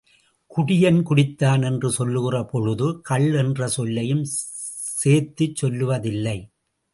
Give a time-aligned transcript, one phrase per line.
[0.51, 6.37] குடியன் குடித்தான் என்று சொல்லுகிற பொழுது கள் என்ற சொல்லையும் சோத்துச் சொல்லுவதில்லை.